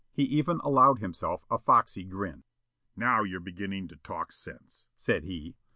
He 0.15 0.23
even 0.23 0.59
allowed 0.63 0.97
himself 0.97 1.45
a 1.51 1.59
foxy 1.59 2.03
grin. 2.03 2.43
"Now 2.95 3.21
you're 3.21 3.39
beginnin' 3.39 3.87
to 3.89 3.97
talk 3.97 4.31
sense," 4.31 4.87
said 4.95 5.25
he. 5.25 5.53